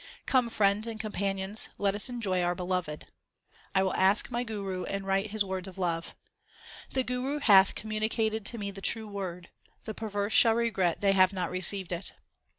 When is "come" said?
0.25-0.49